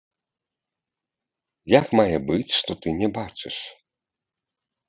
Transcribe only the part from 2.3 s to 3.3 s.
быць, што ты не